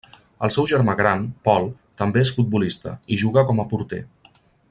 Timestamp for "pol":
1.49-1.67